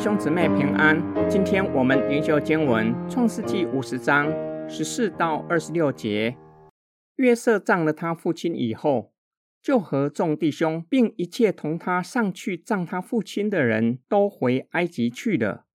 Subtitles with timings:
[0.00, 0.98] 兄姊妹平安。
[1.28, 4.32] 今天我们灵修经文创世纪五十章
[4.66, 6.38] 十四到二十六节。
[7.16, 9.12] 约瑟葬了他父亲以后，
[9.60, 15.66] 就和众弟兄并一切同他上去葬他父亲的人都回埃及去了。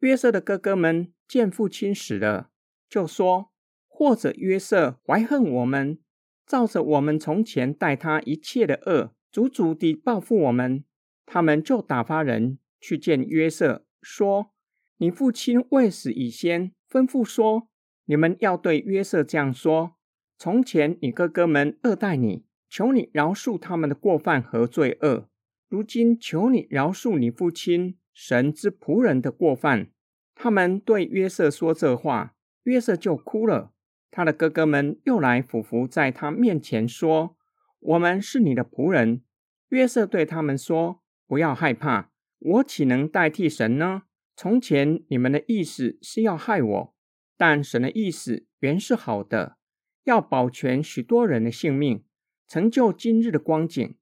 [0.00, 2.48] 约瑟的哥哥们见父亲死了，
[2.88, 3.52] 就说
[3.86, 6.00] ：“或者约瑟怀恨我们，
[6.44, 10.82] 照着我们从前待他一切的恶，足足地报复我们。”
[11.24, 12.58] 他们就打发人。
[12.80, 14.52] 去见约瑟，说
[14.98, 17.68] ：“你父亲未死以先，吩咐说，
[18.06, 19.96] 你们要对约瑟这样说：
[20.38, 25.28] 从前你哥哥们恶待你，求你饶恕他们的过犯和罪恶。
[25.68, 29.90] 如今求你饶恕你父亲神之仆人的过犯。”
[30.34, 33.72] 他们对约瑟说这话，约瑟就哭了。
[34.10, 37.36] 他的哥哥们又来俯伏在他面前说
[37.78, 39.22] ：“我们是你的仆人。”
[39.68, 42.09] 约瑟对他们说：“不要害怕。”
[42.40, 44.02] 我岂能代替神呢？
[44.34, 46.94] 从前你们的意思是要害我，
[47.36, 49.58] 但神的意思原是好的，
[50.04, 52.02] 要保全许多人的性命，
[52.48, 53.94] 成就今日的光景。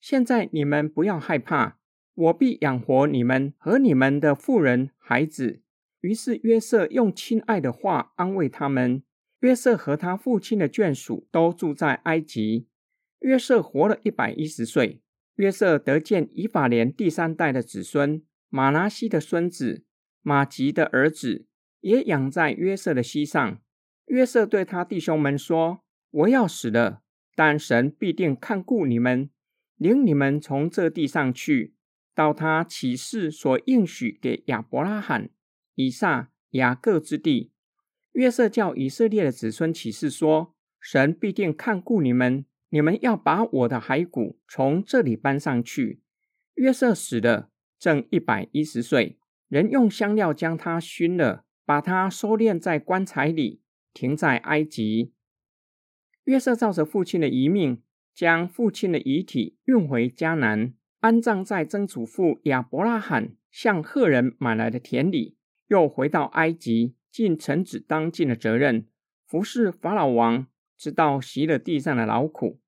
[0.00, 1.78] 现在你们不要害怕，
[2.14, 5.62] 我必养活你们和你们的妇人孩子。
[6.00, 9.02] 于是约瑟用亲爱的话安慰他们。
[9.40, 12.68] 约瑟和他父亲的眷属都住在埃及。
[13.20, 15.02] 约瑟活了一百一十岁。
[15.40, 19.86] 约瑟得见以法莲第三代的子孙马拿西的孙子
[20.20, 21.46] 马吉的儿子，
[21.80, 23.58] 也养在约瑟的膝上。
[24.04, 25.82] 约瑟对他弟兄们说
[26.12, 27.00] ：“我要死了，
[27.34, 29.30] 但神必定看顾你们，
[29.76, 31.74] 领你们从这地上去，
[32.14, 35.30] 到他启示所应许给亚伯拉罕、
[35.74, 37.50] 以撒、雅各之地。”
[38.12, 46.00] 约瑟叫以色列的子孙启示说：“神必定看顾你们。”你们要把我的骸骨从这里搬上去。
[46.54, 49.18] 约瑟死了，正一百一十岁。
[49.48, 55.12] 人用香料将他熏了，把他收敛在棺材里，停在埃及。
[56.24, 57.82] 约瑟照着父亲的遗命，
[58.14, 65.36] 将父亲的遗体运回迦南，安葬在曾祖父亚伯拉罕向赫人买来的田里。
[65.66, 68.86] 又回到埃及，尽臣子当尽的责任，
[69.26, 70.46] 服侍法老王。
[70.80, 72.58] 直到习了地上的劳苦。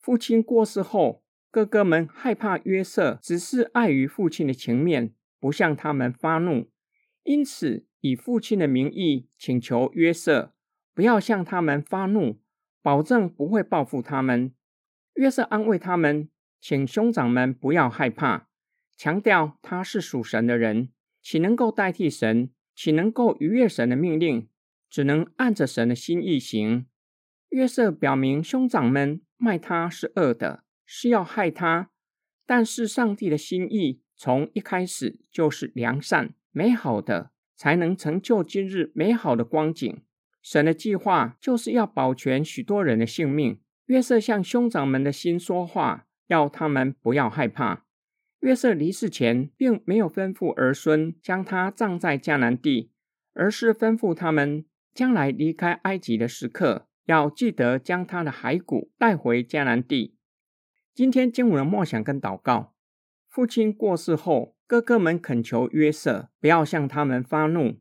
[0.00, 6.68] 父亲过世后，哥哥们害怕约瑟，只是碍于父亲的情面，不向他们发怒，
[7.22, 10.54] 因此以父亲的名义请求约瑟
[10.92, 12.40] 不要向他们发怒，
[12.82, 14.52] 保证不会报复他们。
[15.14, 16.28] 约瑟安慰他们，
[16.60, 18.48] 请兄长们不要害怕，
[18.96, 20.88] 强调他是属神的人，
[21.22, 22.50] 岂能够代替神？
[22.74, 24.48] 岂能够逾越神的命令？
[24.90, 26.86] 只能按着神的心意行。
[27.50, 31.90] 约瑟表明，兄长们卖他是恶的，是要害他。
[32.44, 40.02] 但是上帝的心意从一开始就是良善、美好的，才能成就今日美好的光景。
[40.42, 43.58] 神的计划就是要保全许多人的性命。
[43.86, 47.84] 约瑟向兄长们的心说话，要他们不要害怕。
[48.40, 52.92] 约瑟离世前，并没有吩咐儿孙将他葬在迦南地，
[53.32, 54.64] 而是吩咐他们
[54.94, 56.86] 将来离开埃及的时刻。
[57.06, 60.16] 要记得将他的骸骨带回迦南地。
[60.94, 62.74] 今天经文的默想跟祷告。
[63.28, 67.80] 父亲过世后，哥哥们恳求约瑟不要向他们发怒。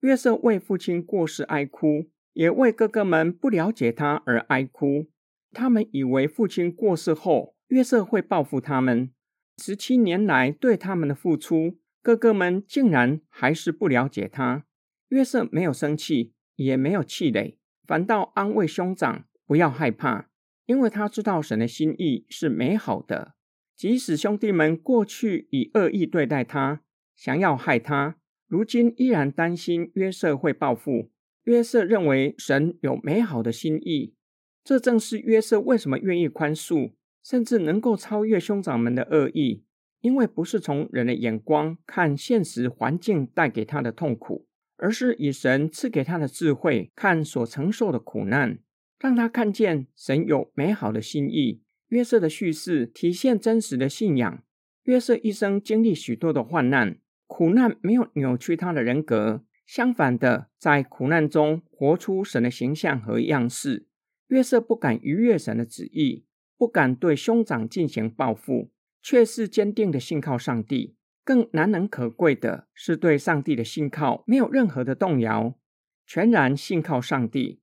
[0.00, 5.10] 约瑟为父亲过世哀哭，也为哥哥们不了解他而哀哭。
[5.52, 9.10] 他们以为父亲过世后，约瑟会报复他们。
[9.58, 14.64] 十七年来对他们的付出，哥哥们竟然还是不了解他。
[15.08, 17.58] 约瑟没有生气，也没有气馁。
[17.90, 20.30] 反倒安慰兄长不要害怕，
[20.66, 23.34] 因为他知道神的心意是美好的。
[23.74, 26.82] 即使兄弟们过去以恶意对待他，
[27.16, 28.14] 想要害他，
[28.46, 31.10] 如今依然担心约瑟会报复。
[31.42, 34.14] 约瑟认为神有美好的心意，
[34.62, 36.92] 这正是约瑟为什么愿意宽恕，
[37.24, 39.64] 甚至能够超越兄长们的恶意，
[40.00, 44.46] 因为不是从人的眼光看现实环境带给他的痛苦。
[44.80, 48.58] 而是以神赐给他的智慧看所承受的苦难，
[48.98, 51.62] 让他看见神有美好的心意。
[51.88, 54.42] 约瑟的叙事体现真实的信仰。
[54.84, 63.86] 约瑟一生经历许多的患难，苦难没有扭曲他的人格，相反的，在苦难中活出神的形象和样式。
[64.28, 66.24] 约瑟不敢逾越神的旨意，
[66.56, 68.70] 不敢对兄长进行报复，
[69.02, 70.94] 却是坚定的信靠上帝。
[71.30, 75.56] 更难能可贵的是，对上帝的信靠没有任何的动摇，
[76.04, 77.60] 全然信靠上帝。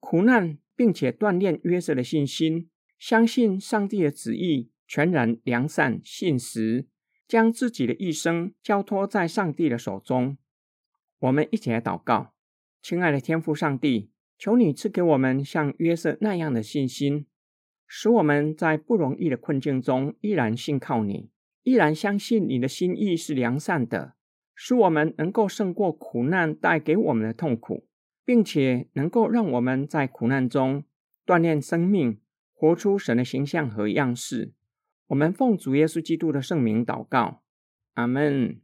[0.00, 2.68] 苦难，并且锻炼约瑟的信心，
[2.98, 6.88] 相信上帝的旨意全然良善信实。
[7.28, 10.36] 将自己的一生交托在上帝的手中。
[11.20, 12.34] 我们一起来祷告，
[12.82, 17.26] 亲爱的天父上帝，求你赐给我们像约瑟那样的信心，
[17.86, 21.30] 使我们在不容易的困境中依然信靠你，
[21.64, 24.14] 依然相信你的心意是良善的，
[24.54, 27.88] 使我们能够胜过苦难带给我们的痛苦，
[28.24, 30.84] 并且能够让我们在苦难中
[31.26, 32.20] 锻炼生命，
[32.54, 34.52] 活出神的形象和样式。
[35.08, 37.42] 我们奉主耶稣基督的圣名祷告，
[37.94, 38.60] 阿门。